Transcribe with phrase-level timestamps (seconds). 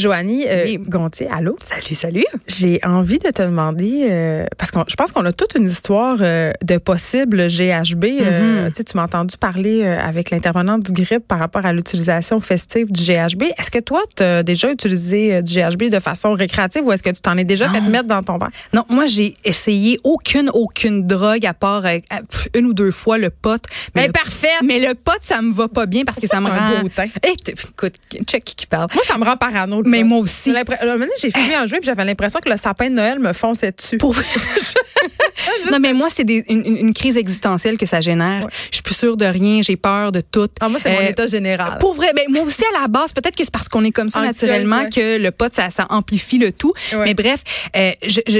[0.00, 0.78] Joanie euh, Oui.
[0.78, 1.56] Gontier, allô?
[1.62, 2.24] Salut, salut.
[2.48, 6.16] J'ai envie de te demander, euh, parce que je pense qu'on a toute une histoire
[6.20, 8.04] euh, de possible GHB.
[8.04, 8.72] Mhm.
[8.72, 13.44] tu m'as entendu parler avec l'intervenant du GRIP par rapport à l'utilisation festive du GHB.
[13.58, 17.10] Est-ce que toi, tu as déjà utilisé du GHB de façon récréative ou est-ce que
[17.10, 18.50] tu t'en es déjà fait mettre dans ton verre?
[18.72, 21.84] Non, moi, j'ai essayé aucune, aucune drogue à part
[22.54, 23.62] une ou deux fois le pot.
[23.94, 24.48] Mais le, parfait!
[24.64, 26.80] mais le pot, ça me va pas bien parce que ça me rend.
[26.80, 27.08] beau teint.
[27.22, 27.94] Eh, écoute,
[28.26, 28.88] check qui parle.
[28.94, 29.82] Moi, ça me rend parano.
[29.90, 30.52] Mais moi aussi.
[31.20, 33.98] j'ai fumé un joint et j'avais l'impression que le sapin de Noël me fonçait dessus.
[33.98, 34.14] Pour-
[35.70, 38.46] non, mais moi, c'est une, crise existentielle que ça génère.
[38.70, 40.48] Je suis plus sûre de rien, j'ai peur de tout.
[40.60, 41.78] Ah, moi, c'est mon Euh, état général.
[41.78, 44.08] Pour vrai, ben, moi aussi à la base, peut-être que c'est parce qu'on est comme
[44.10, 44.90] ça Anxieuse, naturellement ouais.
[44.90, 46.72] que le pot, ça, ça amplifie le tout.
[46.92, 47.04] Ouais.
[47.04, 47.42] Mais bref,
[47.76, 48.38] euh, je, je,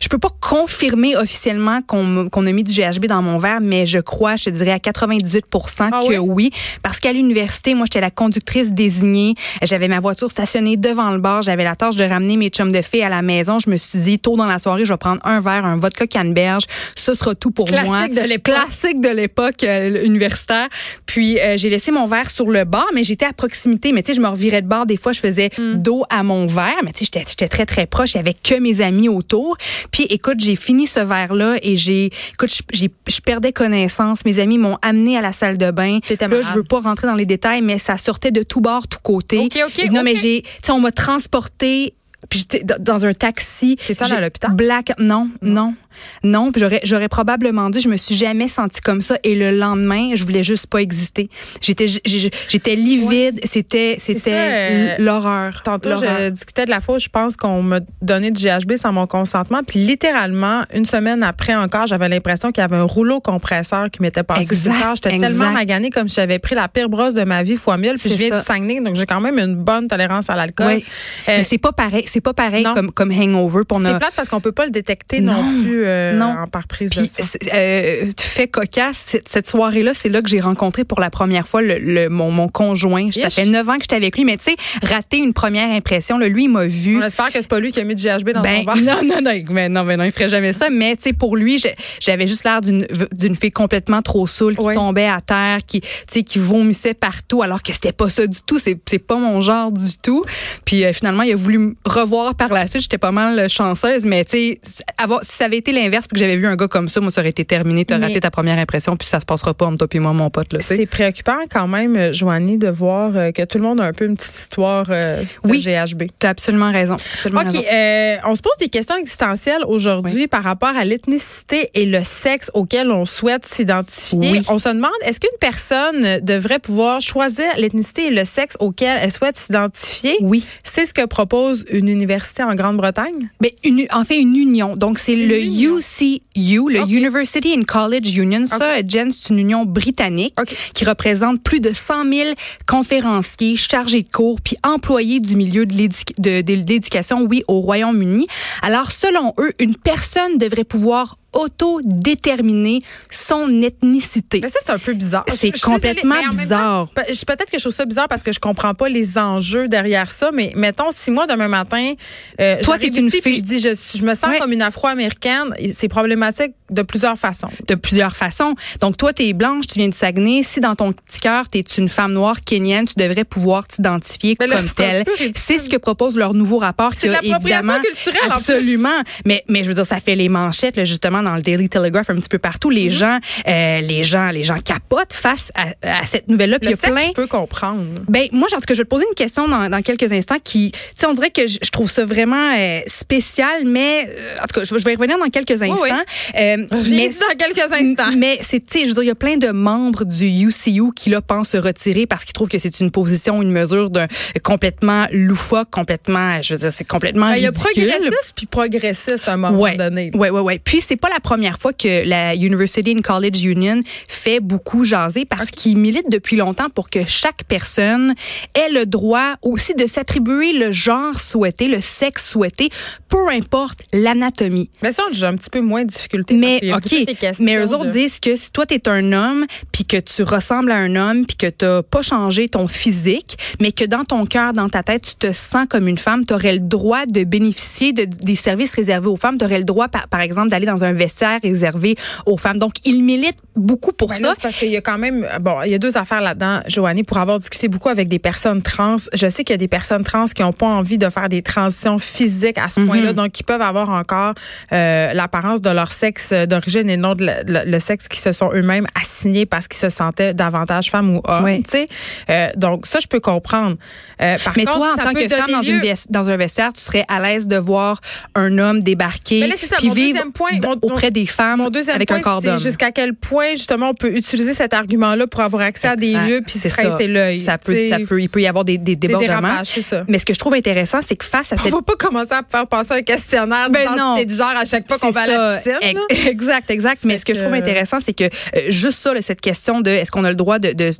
[0.00, 3.86] je peux pas confirmer officiellement qu'on qu'on a mis du GHB dans mon verre, mais
[3.86, 5.44] je crois, je te dirais à 98
[5.80, 6.18] Ah que oui?
[6.18, 6.50] oui.
[6.82, 9.34] Parce qu'à l'université, moi, j'étais la conductrice désignée.
[9.62, 11.42] J'avais ma voiture stationnée devant le bar.
[11.42, 13.58] J'avais la tâche de ramener mes chums de filles à la maison.
[13.58, 16.06] Je me suis dit, tôt dans la soirée, je vais prendre un verre, un vodka
[16.06, 16.64] canneberge.
[16.96, 18.08] Ce sera tout pour Classique moi.
[18.08, 18.54] de l'époque.
[18.54, 20.68] Classique de l'époque euh, universitaire.
[21.06, 23.92] Puis euh, j'ai laissé mon verre sur le bar, mais j'étais à proximité.
[23.92, 24.86] Mais tu sais, je me revirais de bar.
[24.86, 25.74] Des fois, je faisais Hmm.
[25.82, 26.76] dos à mon verre.
[26.84, 28.14] Mais tu sais, j'étais- très, très proche.
[28.14, 29.56] Il avait que mes amis autour.
[29.90, 34.24] Puis écoute, j'ai fini ce verre-là et j'ai, écoute, je- perdais connaissance.
[34.24, 35.98] Mes amis m'ont amené à la salle de bain.
[36.20, 38.98] Là, je veux pas rentrer dans les détails, mais ça sortait de tout bord, tout
[39.02, 39.38] côté.
[39.38, 41.94] OK, OK, Non, mais j'ai, tu sais, on m'a transporté.
[42.28, 43.76] Puis j'étais dans- un taxi.
[44.00, 44.52] Allée à l'hôpital?
[44.54, 45.74] Black, non, non, non.
[46.22, 49.16] Puis j'aurais, j'aurais probablement dit, je me suis jamais sentie comme ça.
[49.24, 51.28] Et le lendemain, je voulais juste pas exister.
[51.60, 53.40] J'étais, livide.
[53.44, 55.62] C'était, c'était euh, l'horreur.
[55.62, 59.06] Tantôt, je discutais de la où je pense qu'on m'a donné du GHB sans mon
[59.06, 59.60] consentement.
[59.66, 64.02] Puis littéralement, une semaine après encore, j'avais l'impression qu'il y avait un rouleau compresseur qui
[64.02, 64.96] m'était passé Exact.
[64.96, 67.94] J'étais tellement maganée comme si j'avais pris la pire brosse de ma vie fois mille.
[67.98, 68.38] Puis je viens ça.
[68.38, 70.66] du Saguenay, donc j'ai quand même une bonne tolérance à l'alcool.
[70.66, 70.84] Oui.
[71.28, 72.04] Euh, Mais c'est pas pareil.
[72.06, 72.74] C'est pas pareil non.
[72.74, 73.64] comme, comme hangover.
[73.64, 76.34] Pour c'est plate parce qu'on peut pas le détecter non, Non, plus euh, non.
[76.42, 77.22] en par prise de Puis, sang.
[77.52, 81.78] euh, fait cocasse, cette, soirée-là, c'est là que j'ai rencontré pour la première fois le,
[81.78, 83.10] le- mon, mon conjoint.
[83.12, 86.18] Ça fait neuf ans que j'étais avec lui, mais tu sais, rater une première impression,
[86.18, 86.98] là, lui, il m'a vu.
[86.98, 89.02] On espère que c'est pas lui qui a mis du GHB dans Ben, ton verre.
[89.02, 90.70] non, non, non, mais non, mais non, il ferait jamais ça.
[90.70, 91.62] Mais, tu sais, pour lui,
[92.00, 96.22] j'avais juste l'air d'une, fille complètement trop saoule, qui tombait à terre, qui, tu sais,
[96.22, 98.58] qui vomissait partout, alors que c'était pas ça du tout.
[98.58, 100.24] C'est, pas mon genre du tout.
[100.64, 102.82] Puis, euh, finalement, il a voulu me revoir par la suite.
[102.82, 104.82] J'étais pas mal chanceuse, mais, tu sais, si
[105.22, 107.30] ça avait été l'inverse, puis que j'avais vu un gars comme ça, moi, ça aurait
[107.30, 107.84] été terminé.
[107.84, 110.12] T'as Mais- raté ta première impression, puis ça se passera pas entre toi et moi,
[110.12, 110.56] mon pote, tu.
[110.60, 113.92] C'est préoccupant quand même, euh, Joanie, de voir euh, que tout le monde a un
[113.92, 115.60] peu une petite histoire euh, de Oui.
[115.60, 116.04] GHB.
[116.18, 116.94] T'as absolument raison.
[116.94, 117.64] Absolument OK, raison.
[117.72, 122.50] euh, on se pose des questions existentielles aujourd'hui par rapport à l'ethnicité et le sexe
[122.54, 124.30] auquel on souhaite s'identifier.
[124.32, 124.42] Oui.
[124.48, 129.10] On se demande, est-ce qu'une personne devrait pouvoir choisir l'ethnicité et le sexe auquel elle
[129.12, 130.16] souhaite s'identifier?
[130.20, 130.44] Oui.
[130.64, 133.30] C'est ce que propose une université en Grande-Bretagne?
[133.40, 134.74] Ben, une, en fait, une union.
[134.76, 135.61] Donc, c'est le union.
[135.64, 136.80] UCU, le.
[136.88, 138.46] University and College Union.
[138.46, 140.34] Ça, Jen, c'est une union britannique
[140.74, 142.30] qui représente plus de 100 000
[142.66, 148.26] conférenciers, chargés de cours, puis employés du milieu de l'éducation, oui, au Royaume-Uni.
[148.62, 152.80] Alors, selon eux, une personne devrait pouvoir auto-déterminer
[153.10, 154.40] son ethnicité.
[154.42, 155.24] Mais ça, c'est un peu bizarre.
[155.28, 156.88] C'est complètement désolée, bizarre.
[156.90, 160.30] Peut-être que je trouve ça bizarre parce que je comprends pas les enjeux derrière ça,
[160.32, 161.94] mais mettons, si moi, demain matin,
[162.40, 164.38] euh, Toi, t'es une puis fille- je dis, je, je me sens Ouais.
[164.38, 167.48] comme une afro-américaine, c'est problématique de plusieurs façons.
[167.68, 168.54] de plusieurs façons.
[168.80, 170.42] Donc, toi, tu es blanche, tu viens du Saguenay.
[170.42, 174.36] Si dans ton petit cœur, tu es une femme noire kenyenne, tu devrais pouvoir t'identifier
[174.36, 175.04] comme telle.
[175.34, 176.92] C'est ce que propose leur nouveau rapport.
[176.94, 178.50] C'est qui a de l'appropriation évidemment- culturelle, en plus.
[178.52, 179.02] Absolument.
[179.26, 182.10] Mais, mais je veux dire, ça fait les manchettes, là, justement, dans le Daily Telegraph,
[182.10, 182.70] un petit peu partout.
[182.70, 182.90] Les Mm-hmm.
[182.90, 185.68] gens, euh, les gens, les gens capotent face à,
[186.00, 186.58] à cette nouvelle-là.
[186.58, 187.06] Puis il y a sexe, plein.
[187.06, 187.84] je peux comprendre.
[188.08, 190.38] Ben moi, en tout cas, je vais te poser une question dans, dans quelques instants
[190.42, 194.36] qui, tu sais, on dirait que je, je trouve ça vraiment euh, spécial, mais euh,
[194.42, 195.76] en tout cas, je, vais- je vais y revenir dans quelques instants.
[195.82, 195.90] oui.
[196.38, 196.56] Euh,
[196.90, 198.16] Mais dans quelques instants.
[198.16, 200.92] mais c'est, tu sais, je veux dire, il y a plein de membres du UCU
[200.94, 204.06] qui là pensent se retirer parce qu'ils trouvent que c'est une position, une mesure d'un
[204.42, 209.28] complètement loufoque, complètement, je veux dire, c'est complètement Ben, Il y a progressiste puis progressiste
[209.28, 210.10] à un moment Ouais, donné.
[210.14, 210.58] ouais, ouais, ouais.
[210.58, 215.24] Puis c'est pas la première fois que la University and College Union fait beaucoup jaser
[215.24, 218.14] parce qu'ils militent depuis longtemps pour que chaque personne
[218.54, 222.70] ait le droit aussi de s'attribuer le genre souhaité, le sexe souhaité,
[223.08, 224.70] peu importe l'anatomie.
[224.82, 226.34] Mais ça, j'ai un petit peu moins de difficulté.
[226.34, 226.94] Mais OK,
[227.40, 230.72] mais eux autres disent que si toi tu es un homme puis que tu ressembles
[230.72, 234.52] à un homme puis que tu pas changé ton physique, mais que dans ton cœur,
[234.52, 237.92] dans ta tête, tu te sens comme une femme, tu aurais le droit de bénéficier
[237.92, 240.84] de, des services réservés aux femmes, tu aurais le droit par, par exemple d'aller dans
[240.84, 241.96] un vestiaire réservé
[242.26, 242.58] aux femmes.
[242.58, 244.34] Donc ils militent beaucoup pour ça.
[244.40, 247.18] parce qu'il y a quand même bon, il y a deux affaires là-dedans, Joanie, pour
[247.18, 248.96] avoir discuté beaucoup avec des personnes trans.
[249.12, 251.42] Je sais qu'il y a des personnes trans qui n'ont pas envie de faire des
[251.42, 252.86] transitions physiques à ce mhm.
[252.86, 254.34] point-là, donc qui peuvent avoir encore
[254.72, 258.86] euh, l'apparence de leur sexe d'origine et non de le, sexe qui se sont eux-mêmes
[259.00, 261.62] assignés parce qu'ils se sentaient davantage femmes ou hommes.
[261.62, 261.88] Tu sais,
[262.30, 263.76] euh, donc ça je peux comprendre.
[264.20, 267.04] Euh, par Mais toi, en tant que femme dans, une dans, un vestiaire, tu serais
[267.08, 268.00] à l'aise de voir
[268.34, 270.58] un homme débarquer puis vivre point,
[270.92, 272.58] auprès des femmes mon deuxième avec un corps d'homme.
[272.58, 276.40] Jusqu'à quel point justement on peut utiliser cet argument-là pour avoir accès à des lieux
[276.44, 277.38] puis se l'œil.
[277.38, 279.64] Ça peut, ça peut, il peut y avoir des, des débordements.
[279.64, 280.04] ça.
[280.08, 281.72] Mais ce que je trouve intéressant, c'est que face à cette...
[281.72, 284.86] On va pas commencer à faire passer un questionnaire ben non, du genre à chaque
[284.86, 285.98] fois qu'on va à la piscine.
[286.26, 287.02] Exact, exact.
[287.04, 288.28] Mais ce que, je trouve intéressant, c'est que euh,
[288.68, 290.92] juste ça, cette question de est-ce qu'on a le droit de, de,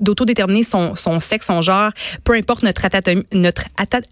[0.00, 1.90] d'autodéterminer son, son sexe, son genre,
[2.24, 3.64] peu importe notre, anatomie, notre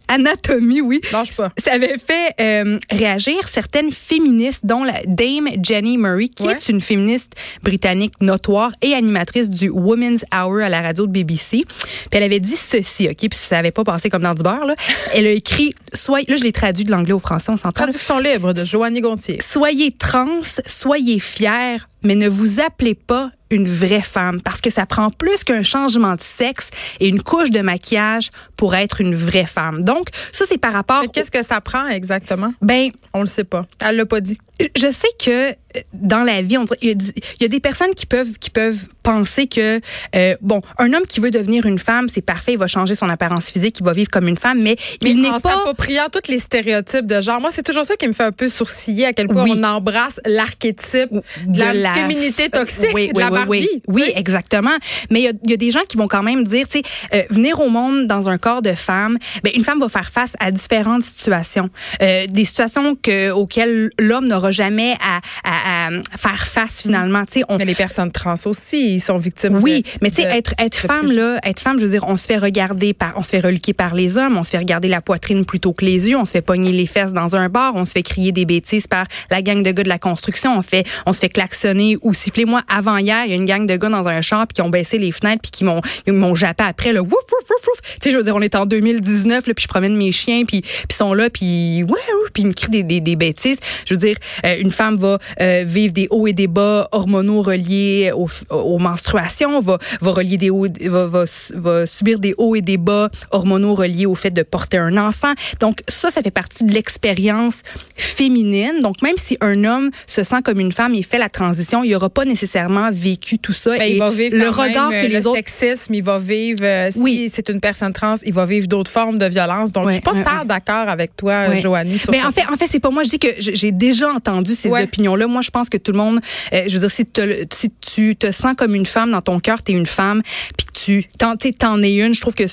[0.09, 1.01] anatomie, oui.
[1.11, 1.25] Pas.
[1.59, 6.81] Ça avait fait euh, réagir certaines féministes, dont la Dame Jenny Murray, qui est une
[6.81, 7.33] féministe
[7.63, 11.63] britannique notoire et animatrice du Women's Hour à la radio de BBC.
[11.67, 14.67] Puis elle avait dit ceci, OK, puis ça n'avait pas passé comme dans du beurre,
[14.67, 14.77] là.
[15.15, 17.85] Elle a écrit, soit, là, je l'ai traduit de l'anglais au français, on s'entend.
[17.85, 19.39] Traduction libre de Joanie Gontier.
[19.41, 24.87] Soyez trans, soyez fiers, mais ne vous appelez pas une vraie femme parce que ça
[24.87, 26.71] prend plus qu'un changement de sexe
[27.01, 29.85] et une couche de maquillage pour être une vraie femme.
[29.85, 31.05] Donc, ça, c'est par rapport.
[31.13, 32.53] Qu'est-ce que ça prend exactement?
[32.61, 33.67] Ben, on le sait pas.
[33.85, 34.39] Elle l'a pas dit.
[34.75, 35.55] Je sais que
[35.93, 36.97] dans la vie, il
[37.41, 39.81] y, a des personnes qui peuvent qui peuvent penser que
[40.15, 43.09] euh, bon, un homme qui veut devenir une femme, c'est parfait, il va changer son
[43.11, 46.39] apparence physique, il va vivre comme une femme, mais, il n'est pas s'appropriant tous les
[46.39, 47.41] stéréotypes de genre.
[47.41, 50.21] Moi, c'est toujours ça qui me fait un peu sourciller à quel point on embrasse
[50.25, 51.13] l'archétype
[51.47, 53.69] de, la, féminité toxique, oui, de la Barbie.
[53.89, 54.77] Oui, exactement.
[55.11, 56.85] Mais il y, a des gens qui vont quand même dire, tu sais,
[57.15, 60.35] euh, venir au monde dans un corps de femme, ben une femme va faire face
[60.41, 61.71] à différentes situations,
[62.03, 65.76] euh, des situations que auxquelles l'homme n'aura jamais à, à,
[66.17, 67.25] faire face finalement.
[67.25, 67.59] Tu sais, on...
[67.59, 69.57] Mais les personnes trans aussi, ils sont victimes.
[69.63, 72.27] Oui, mais tu sais, être être femme là, être femme, je veux dire, on se
[72.27, 75.01] fait regarder par, on se fait reliquer par les hommes, on se fait regarder la
[75.01, 77.85] poitrine plutôt que les yeux, on se fait pogner les fesses dans un bar, on
[77.85, 80.87] se fait crier des bêtises par la gang de gars de la construction, on fait,
[81.07, 82.45] on se fait klaxonner ou siffler.
[82.45, 84.71] Moi, avant hier, il y a une gang de gars dans un champ qui ont
[84.71, 87.81] baissé les fenêtres puis qui m'ont m'ont jappé après le wouf wouf wouf wouf.
[87.81, 90.45] Tu sais, je veux dire, on est en 2019 là, puis je promène mes chiens
[90.45, 92.01] puis puis sont là puis ouais,
[92.33, 93.59] puis ils me crient des, des, des bêtises.
[93.85, 97.43] Je veux dire, euh, une femme va euh, vivre des hauts et des bas hormonaux
[97.43, 101.25] reliés aux, aux menstruations, va va relier des hauts, va, va,
[101.55, 105.33] va subir des hauts et des bas hormonaux reliés au fait de porter un enfant.
[105.61, 107.63] Donc ça, ça fait partie de l'expérience
[107.97, 108.81] féminine.
[108.81, 111.95] Donc même si un homme se sent comme une femme, il fait la transition, il
[111.95, 113.77] aura pas nécessairement vécu tout ça.
[113.77, 116.65] Ben, il va vivre le regard que les le sexisme, il va vivre.
[116.65, 117.31] Euh, si oui.
[117.33, 119.73] c'est une personne trans, il va vivre d'autres formes de violence.
[119.73, 122.01] Donc je suis pas tant d'accord avec toi, Joanie.
[122.11, 123.03] Mais en fait, en fait, c'est pas moi.
[123.03, 125.27] Je dis que j'ai déjà entendu ces opinions-là.
[125.27, 126.21] Moi, je pense que tout le monde,
[126.53, 127.05] euh, je veux dire, si,
[127.53, 130.23] si tu te sens comme une femme dans ton cœur, tu es une femme,
[130.57, 132.45] puis que tu t'en, t'en es une, je trouve que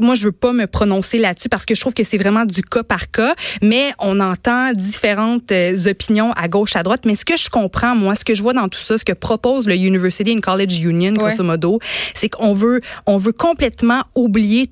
[0.00, 2.62] moi, je veux pas me prononcer là-dessus parce que je trouve que c'est vraiment du
[2.62, 3.34] cas par cas.
[3.62, 7.02] Mais on entend différentes euh, opinions à gauche, à droite.
[7.04, 9.12] Mais ce que je comprends, moi, ce que je vois dans tout ça, ce que
[9.12, 11.78] propose le University and College Union, grosso modo,
[12.14, 14.70] c'est qu'on veut, on veut complètement oublier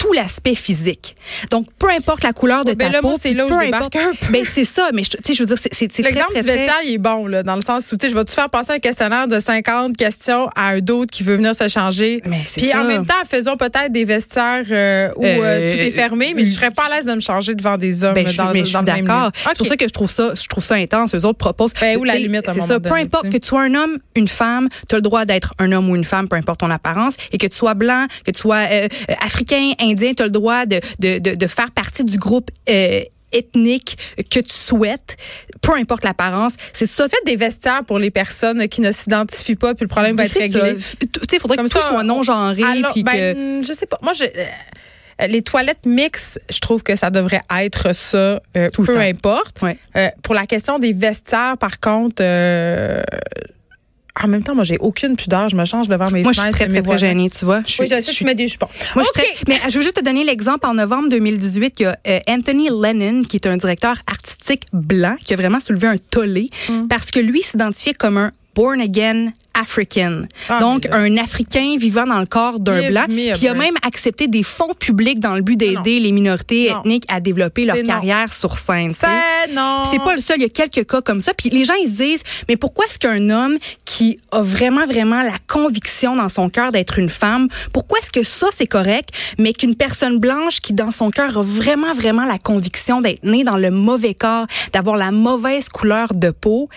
[0.00, 1.14] tout l'aspect physique.
[1.50, 4.12] Donc, peu importe la couleur de ben ta peau, c'est là où peu importe, un
[4.18, 4.32] peu.
[4.32, 6.98] Ben c'est ça, mais tu sais, je veux dire, c'est L'exemple du vestiaire, il est
[6.98, 9.28] bon, là, dans le sens où, tu sais, je vais te faire passer un questionnaire
[9.28, 12.22] de 50 questions à un d'autre qui veut venir se changer.
[12.24, 15.90] Mais Puis en même temps, faisons peut-être des vestiaires euh, où euh, euh, tout est
[15.90, 18.36] fermé, mais je serais pas à l'aise de me changer devant des hommes ben, je,
[18.38, 19.30] dans, mais je suis d'accord.
[19.34, 21.14] C'est pour ça que je trouve ça, je trouve ça intense.
[21.14, 21.72] Eux autres proposent.
[21.78, 22.80] Ben, où la limite, C'est ça.
[22.80, 25.72] Peu importe que tu sois un homme, une femme, tu as le droit d'être un
[25.72, 28.40] homme ou une femme, peu importe ton apparence, et que tu sois blanc, que tu
[28.40, 28.64] sois
[29.20, 33.96] africain, indien, tu as le droit de, de, de, faire partie du groupe euh, ethnique
[34.30, 35.16] que tu souhaites,
[35.60, 36.54] peu importe l'apparence.
[36.72, 37.08] C'est ça.
[37.08, 40.38] Faites des vestiaires pour les personnes qui ne s'identifient pas, puis le problème va être
[40.38, 40.76] réglé.
[40.76, 42.62] Tu sais, il faudrait que tout soit non-genré.
[43.04, 43.66] ben, que...
[43.66, 43.98] Je sais pas.
[44.02, 48.98] Moi, je euh, les toilettes mixtes, je trouve que ça devrait être ça, euh, peu
[48.98, 49.60] importe.
[50.22, 52.22] pour la question des vestiaires, par contre,
[54.22, 55.48] en même temps, moi, j'ai aucune pudeur.
[55.48, 57.62] Je me change devant mes Moi, je suis très, très, très gênée, tu vois.
[57.66, 58.68] Je oui, je sais, je tu mets des jupons.
[58.94, 60.66] Moi, je suis très- mais je veux juste te donner l'exemple.
[60.66, 65.16] En novembre 2018, il y a euh, Anthony Lennon, qui est un directeur artistique blanc,
[65.24, 66.88] qui a vraiment soulevé un tollé Mm.
[66.88, 70.22] parce que lui s'identifiait comme un born again African.
[70.48, 74.42] Ah, Donc, un Africain vivant dans le corps d'un blanc, qui a même accepté des
[74.42, 76.80] fonds publics dans le but d'aider les minorités Non.
[76.80, 77.82] ethniques à développer leur non.
[77.82, 78.90] carrière sur scène.
[78.90, 79.82] C'est non.
[79.90, 81.34] C'est pas le seul, il y a quelques cas comme ça.
[81.34, 85.22] Puis les gens ils se disent, mais pourquoi est-ce qu'un homme qui a vraiment vraiment
[85.22, 89.52] la conviction dans son cœur d'être une femme, pourquoi est-ce que ça c'est correct, mais
[89.52, 93.56] qu'une personne blanche qui dans son cœur a vraiment vraiment la conviction d'être née dans
[93.56, 96.68] le mauvais corps, d'avoir la mauvaise couleur de peau,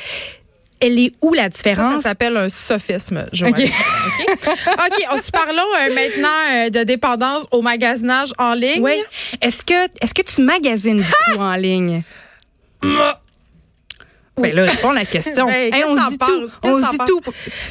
[0.85, 3.53] elle est où la Ça, ça différence s'appelle un sophisme, Joanne.
[3.53, 3.61] OK.
[3.61, 5.07] OK?
[5.11, 8.81] On se parlons euh, maintenant euh, de dépendance au magasinage en ligne.
[8.81, 9.01] Oui.
[9.41, 12.03] Est-ce que est-ce que tu magasines beaucoup en ligne?
[14.35, 15.45] Ben là, réponds à la question.
[15.53, 16.49] Ben, Hey, on se dit tout.
[16.63, 17.21] On se dit tout.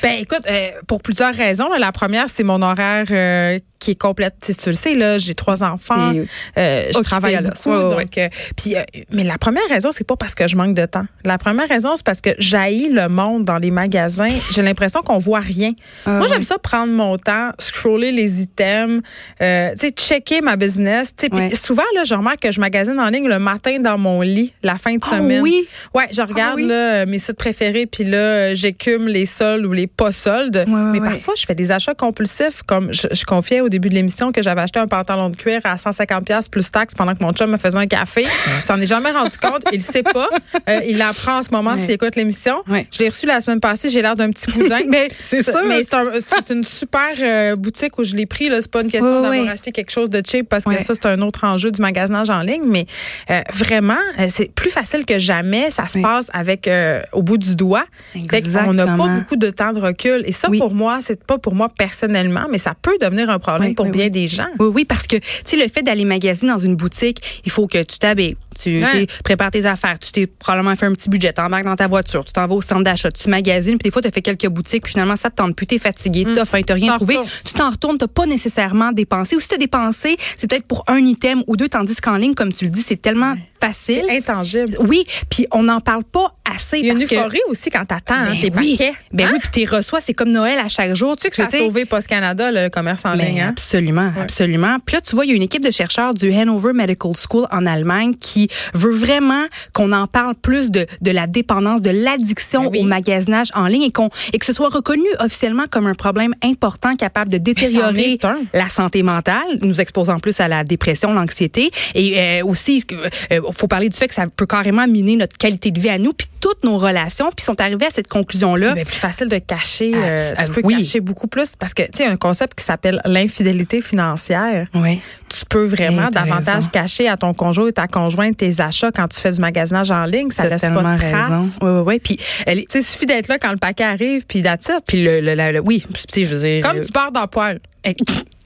[0.03, 1.69] Ben écoute, euh, pour plusieurs raisons.
[1.69, 1.79] là.
[1.79, 4.35] La première, c'est mon horaire euh, qui est complète.
[4.41, 6.13] Tu sais, tu le sais, là, j'ai trois enfants.
[6.57, 7.69] Euh, je travaille beaucoup.
[7.71, 7.97] Ouais.
[8.05, 10.87] donc, euh, puis, euh, mais la première raison, c'est pas parce que je manque de
[10.87, 11.05] temps.
[11.25, 14.29] La première raison, c'est parce que j'haïs le monde dans les magasins.
[14.53, 15.73] J'ai l'impression qu'on voit rien.
[16.07, 19.03] Ah, Moi, j'aime ça prendre mon temps, scroller les items,
[19.41, 21.13] tu sais, checker ma business.
[21.17, 21.55] Tu sais, Ouais.
[21.55, 24.77] souvent, là, je remarque que je magasine en ligne le matin dans mon lit, la
[24.79, 25.43] fin de Ah semaine.
[25.43, 25.67] oui?
[25.95, 26.67] Ouais, je regarde oui?
[26.67, 30.65] là, mes sites préférés, puis là, j'écume les soldes ou les pas soldes.
[30.69, 33.89] Ouais, ouais, mais parfois, je fais des achats compulsifs, comme je, je confiais au début
[33.89, 37.15] de l'émission que j'avais acheté un pantalon de cuir à 150 pièces plus taxes pendant
[37.15, 38.23] que mon chum me faisait un café.
[38.25, 39.63] Il s'en est jamais rendu compte.
[39.73, 40.29] Il le sait pas.
[40.69, 42.63] Euh, il l'apprend en ce moment s'il écoute l'émission.
[42.69, 43.89] Je l'ai reçu la semaine passée.
[43.89, 44.81] J'ai l'air d'un petit boudin.
[44.89, 45.61] Mais c'est sûr.
[45.67, 48.49] Mais c'est un- c'est une super euh, boutique où je l'ai pris.
[48.49, 48.61] là.
[48.61, 51.21] C'est pas une question d'avoir acheté quelque chose de cheap parce que ça, c'est un
[51.23, 52.63] autre enjeu du magasinage en ligne.
[52.67, 52.87] Mais
[53.31, 53.99] euh, vraiment,
[54.29, 55.71] c'est plus facile que jamais.
[55.71, 56.69] Ça se passe avec
[57.13, 57.85] au bout du doigt.
[58.13, 59.09] Fait qu'on n'a pas Exactement.
[59.19, 60.23] beaucoup de temps de recul.
[60.27, 63.62] Et ça, pour moi, c'est pas pour moi personnellement, mais ça peut devenir un problème
[63.69, 64.11] Oui, pour oui, bien oui.
[64.11, 64.49] des gens.
[64.59, 67.67] Oui, oui, parce que, tu sais, le fait d'aller magasiner dans une boutique, il faut
[67.67, 71.33] que tu t'habilles, tu tu prépares tes affaires, tu t'es probablement fait un petit budget,
[71.33, 74.03] t'embarques dans ta voiture, tu t'en vas au centre d'achat, tu magasines, puis des fois,
[74.03, 76.61] tu as fait quelques boutiques, puis finalement, ça te tente plus, t'es fatigué, t'as faim,
[76.67, 79.37] t'as rien trouvé, tu t'en retournes, t'as pas nécessairement dépensé.
[79.37, 82.53] Ou si t'as dépensé, c'est peut-être pour un item ou deux, tandis qu'en ligne, comme
[82.53, 84.05] tu le dis, c'est tellement facile.
[84.09, 84.77] C'est intangible.
[84.81, 86.79] Oui, puis on n'en parle pas assez.
[86.79, 88.77] Il y a une que- euphorie aussi quand t'attends hein, Ben tes oui.
[88.77, 88.93] paquets.
[89.13, 89.31] Ben Hein?
[89.35, 91.17] oui, puis t'es reçois, c'est comme Noël à chaque jour.
[91.17, 93.41] Tu sais que ça a sauvé Post Canada, le commerce en mais ligne.
[93.43, 93.49] Hein?
[93.51, 94.77] Absolument, absolument.
[94.85, 97.47] Puis là, tu vois, il y a une équipe de chercheurs du Hanover Medical School
[97.51, 102.65] en Allemagne qui veut vraiment qu'on en parle plus de, de la dépendance, de l'addiction
[102.65, 102.81] Ben oui.
[102.81, 106.35] au magasinage en ligne et, qu'on, et que ce soit reconnu officiellement comme un problème
[106.43, 108.19] important capable de détériorer
[108.53, 111.71] la santé mentale, nous exposant plus à la dépression, l'anxiété.
[111.95, 112.83] Et euh, aussi,
[113.31, 115.99] il faut parler du fait que ça peut carrément miner notre qualité de vie à
[115.99, 117.31] nous, puis toutes nos relations.
[117.37, 118.75] Puis sont arrivés à cette conclusion-là.
[118.77, 119.93] C'est plus facile de cacher.
[119.95, 120.77] euh, tu peux oui.
[120.79, 124.67] cacher beaucoup plus parce que, tu sais, un concept qui s'appelle l'infidélité financière.
[124.75, 125.01] Oui.
[125.29, 126.69] Tu peux vraiment davantage raison.
[126.71, 130.05] cacher à ton conjoint et ta conjointe tes achats quand tu fais du magasinage en
[130.05, 130.31] ligne.
[130.31, 131.49] Ça laisse pas de raison.
[131.63, 131.99] Oui, oui, oui.
[131.99, 134.59] Puis, Tu sais, il suffit d'être là quand le paquet arrive, puis it.
[134.87, 136.63] puis le, le, le- le- oui, puis, tu sais, je veux dire.
[136.69, 137.27] Comme du beurre dans le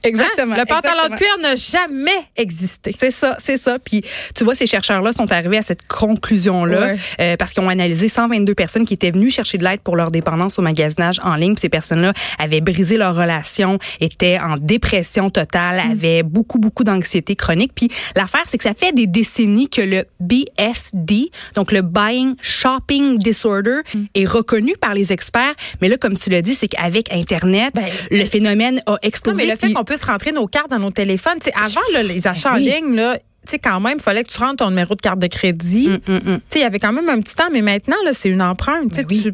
[0.07, 0.55] Exactement.
[0.55, 2.93] Le pantalon de cuir n'a jamais existé.
[2.97, 3.77] C'est ça, c'est ça.
[3.79, 4.03] Puis
[4.35, 8.55] tu vois, ces chercheurs-là sont arrivés à cette conclusion-là euh, parce qu'ils ont analysé 122
[8.55, 11.53] personnes qui étaient venues chercher de l'aide pour leur dépendance au magasinage en ligne.
[11.53, 15.91] Puis ces personnes-là avaient brisé leur relation, étaient en dépression totale, Mm.
[15.91, 17.71] avaient beaucoup, beaucoup d'anxiété chronique.
[17.75, 23.17] Puis l'affaire, c'est que ça fait des décennies que le BSD, donc le Buying Shopping
[23.17, 24.03] Disorder, Mm.
[24.15, 25.53] est reconnu par les experts.
[25.81, 29.45] Mais là, comme tu l'as dit, c'est qu'avec Internet, Ben, le phénomène a Non, explosé.
[29.45, 32.53] mais le fait qu'on puisse rentrer nos cartes dans nos téléphones, avant là, les achats
[32.55, 32.71] oui.
[32.71, 33.17] en ligne, là,
[33.49, 35.89] sais, quand même, il fallait que tu rentres ton numéro de carte de crédit.
[36.07, 36.19] Hum.
[36.19, 38.41] Tu sais, il y avait quand même un petit temps, mais maintenant, là, c'est une
[38.41, 38.95] empreinte.
[38.95, 39.21] Ben oui.
[39.23, 39.33] Tu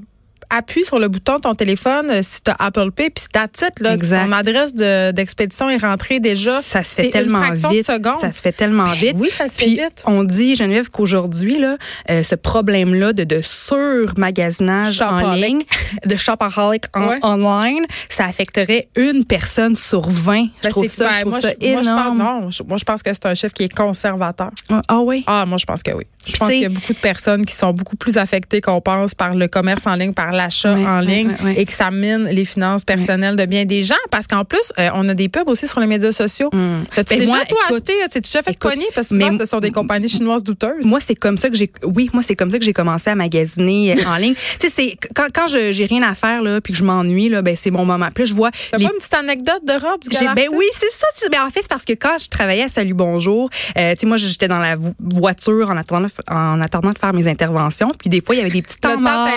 [0.56, 3.32] appuies sur le bouton de ton téléphone euh, si tu as Apple Pay, puis c'est
[3.32, 4.26] ta titre, là, Exact.
[4.26, 6.62] ton adresse de- d'expédition est rentrée déjà.
[6.62, 7.88] ça se fait C'est tellement une fraction vite.
[7.88, 8.20] de seconde.
[8.20, 9.16] Ça se fait tellement vite.
[9.18, 10.04] oui, ça se fait Puis, vite.
[10.06, 11.78] On dit, Geneviève, qu'aujourd'hui, là,
[12.10, 15.46] euh, ce problème-là de, de sur-magasinage en Shopaholic.
[15.46, 15.62] ligne,
[16.06, 17.20] de shopaholic en- Ouais.
[17.24, 20.44] online, ça affecterait une personne sur 20.
[20.46, 22.18] Je Ben, trouve c'est- ça, ben, je trouve moi, ça je, moi, je pense, énorme.
[22.18, 24.52] non, je- moi, je pense que c'est un chiffre qui est conservateur.
[24.88, 25.24] Ah oui?
[25.28, 26.04] Ah, moi, je pense que oui.
[26.26, 28.18] Je Puis, pense tu sais- qu'il y a beaucoup de personnes qui sont beaucoup plus
[28.18, 31.92] affectées qu'on pense par le commerce en ligne, par l'achat en ligne et que ça
[31.92, 33.96] mine les finances personnelles de bien des gens.
[34.12, 36.50] Parce qu'en plus, euh, on a des pubs aussi sur les médias sociaux.
[36.94, 37.94] T'as-tu Ben, déjà, toi, écoute, acheté?
[38.10, 38.86] T'es déjà fait écoute, cogner?
[38.94, 40.86] Parce que souvent, mais- ce sont des compagnies chinoises douteuses.
[40.86, 43.16] Moi, c'est comme ça que j'ai, oui, moi, c'est comme ça que j'ai commencé à
[43.16, 44.34] magasiner euh, en ligne.
[44.60, 47.30] Tu sais, c'est, quand, quand je, j'ai rien à faire, là, puis que je m'ennuie,
[47.30, 48.10] là, ben, c'est mon moment.
[48.14, 50.66] Puis là, je vois T'as les pas une petite anecdote de robe du ben oui,
[50.74, 51.08] c'est ça.
[51.22, 54.00] tu- Ben en fait, c'est parce que quand je travaillais à Salut Bonjour, euh, tu
[54.02, 57.92] sais, moi, j'étais dans la vo- voiture en attendant, en attendant de faire mes interventions.
[57.98, 59.28] Puis des fois, il y avait des petits temps morts.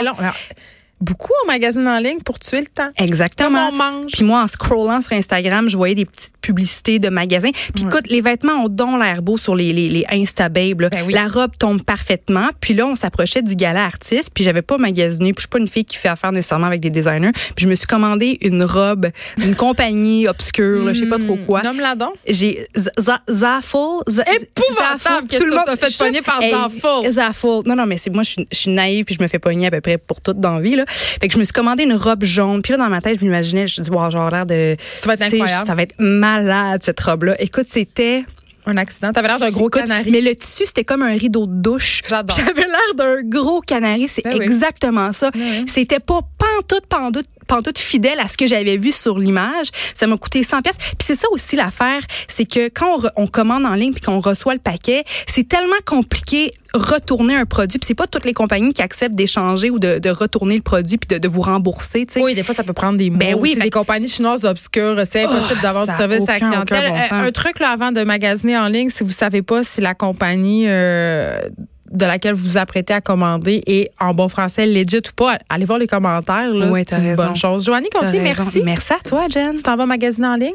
[1.00, 2.88] Beaucoup en magazine en ligne pour tuer le temps.
[2.96, 3.70] Exactement.
[3.70, 4.12] Comme on mange.
[4.12, 7.50] Puis moi, en scrollant sur Instagram, je voyais des petites publicités de magasins.
[7.74, 10.04] Puis écoute, les vêtements ont donc l'air beau sur les, les, les.
[10.48, 11.12] Ben oui.
[11.12, 12.48] La robe tombe parfaitement.
[12.60, 14.30] Puis là, on s'approchait du gala artiste.
[14.34, 15.32] Puis j'avais pas magasiné.
[15.32, 17.32] Puis je suis pas une fille qui fait affaire nécessairement avec des designers.
[17.32, 21.62] Puis je me suis commandé une robe d'une compagnie obscure, je sais pas trop quoi.
[21.62, 22.14] Nomme-la donc.
[22.26, 23.76] J'ai Z- Z- Zaffle.
[24.08, 27.10] Z- Épouvantable que Tout le monde- fait pogner par Hey, Zaffle.
[27.10, 27.62] Zaffle.
[27.66, 29.80] Non, non, mais c'est moi, je suis, naïve puis je me fais pogner à peu
[29.80, 30.76] près pour toute dans la vie.
[30.76, 30.84] Là.
[30.86, 32.62] Fait que je me suis commandé une robe jaune.
[32.62, 34.76] Puis là, dans ma tête, je m'imaginais, je me dis, wow, l'air de.
[35.00, 35.66] Ça va être tu sais, incroyable.
[35.66, 37.34] Ça va être malade, cette robe-là.
[37.40, 38.24] Écoute, c'était.
[38.68, 39.12] Un accident.
[39.12, 40.10] T'avais l'air d'un gros Écoute, canari.
[40.10, 42.02] Mais le tissu, c'était comme un rideau de douche.
[42.08, 42.36] J'adore.
[42.36, 44.08] J'avais l'air d'un gros canari.
[44.08, 44.44] C'est Ben oui.
[44.44, 45.30] exactement ça.
[45.68, 49.68] C'était pas pantoute, pantoute, pantoute fidèle à ce que j'avais vu sur l'image.
[49.94, 50.76] Ça m'a coûté 100 pièces.
[50.78, 54.54] Puis c'est ça aussi l'affaire, c'est que quand on, commande en ligne puis qu'on reçoit
[54.54, 57.78] le paquet, c'est tellement compliqué retourner un produit.
[57.78, 60.98] Puis c'est pas toutes les compagnies qui acceptent d'échanger ou de, de retourner le produit
[60.98, 62.06] puis de, de vous rembourser.
[62.06, 62.20] tu sais.
[62.22, 63.18] Oui, des fois, ça peut prendre des mois.
[63.18, 65.00] Ben oui, fait- des compagnies chinoises obscures.
[65.04, 66.90] C'est impossible Oh, d'avoir ça du service à la clientèle.
[66.90, 69.80] bon Euh, un truc là, avant de magasiner en ligne, si vous savez pas si
[69.80, 71.40] la compagnie euh,
[71.90, 75.64] de laquelle vous vous apprêtez à commander est en bon français legit ou pas, allez
[75.64, 76.52] voir les commentaires.
[76.52, 77.24] Là, Oui, c'est une raison.
[77.24, 77.64] bonne chose.
[77.66, 78.18] Joanie raison.
[78.22, 78.62] merci.
[78.64, 79.54] Merci à toi, Jen.
[79.56, 80.54] Tu t'en vas magasiner en ligne?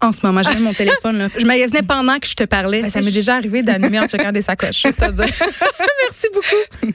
[0.00, 1.18] En ce moment, j'ai mon téléphone.
[1.18, 1.28] Là.
[1.38, 2.82] Je magasinais pendant que je te parlais.
[2.82, 4.84] Ben, ça m'est déjà arrivé d'animer en checkant des sacoches.
[4.84, 5.24] à dire.
[6.04, 6.92] merci beaucoup.